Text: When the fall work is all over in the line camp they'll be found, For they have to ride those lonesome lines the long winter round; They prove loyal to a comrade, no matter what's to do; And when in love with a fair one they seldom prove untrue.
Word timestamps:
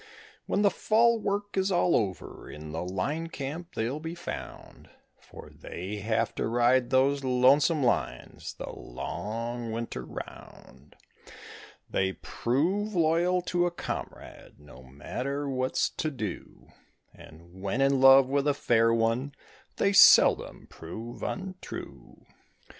When 0.47 0.63
the 0.63 0.71
fall 0.71 1.19
work 1.19 1.55
is 1.55 1.71
all 1.71 1.95
over 1.95 2.49
in 2.49 2.71
the 2.71 2.81
line 2.83 3.27
camp 3.27 3.75
they'll 3.75 3.99
be 3.99 4.15
found, 4.15 4.89
For 5.19 5.51
they 5.51 5.97
have 5.97 6.33
to 6.37 6.47
ride 6.47 6.89
those 6.89 7.23
lonesome 7.23 7.83
lines 7.83 8.55
the 8.55 8.71
long 8.71 9.71
winter 9.71 10.03
round; 10.03 10.95
They 11.87 12.13
prove 12.13 12.95
loyal 12.95 13.43
to 13.43 13.67
a 13.67 13.69
comrade, 13.71 14.55
no 14.59 14.81
matter 14.81 15.47
what's 15.47 15.91
to 15.91 16.09
do; 16.09 16.69
And 17.13 17.61
when 17.61 17.79
in 17.79 18.01
love 18.01 18.27
with 18.27 18.47
a 18.47 18.55
fair 18.55 18.91
one 18.91 19.35
they 19.75 19.93
seldom 19.93 20.65
prove 20.65 21.21
untrue. 21.21 22.25